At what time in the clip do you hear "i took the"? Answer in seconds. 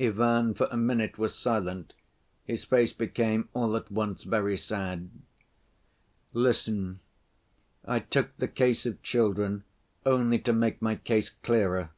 7.84-8.48